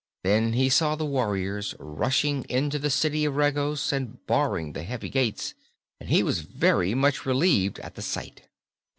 Then 0.23 0.53
he 0.53 0.67
saw 0.67 0.95
the 0.95 1.05
warriors 1.05 1.75
rushing 1.77 2.43
into 2.49 2.79
the 2.79 2.89
City 2.89 3.23
of 3.23 3.35
Regos 3.35 3.93
and 3.93 4.25
barring 4.25 4.73
the 4.73 4.81
heavy 4.81 5.09
gates, 5.09 5.53
and 5.99 6.09
he 6.09 6.23
was 6.23 6.39
very 6.41 6.95
much 6.95 7.23
relieved 7.23 7.77
at 7.81 7.93
the 7.93 8.01
sight. 8.01 8.47